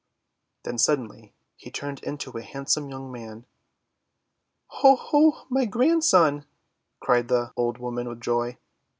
[0.63, 3.45] Then suddenly he turned into a handsome young man.
[4.83, 4.95] "Oh!
[4.95, 5.45] Ho!
[5.47, 6.45] My Grandson!"
[6.99, 8.57] cried the old woman with joy.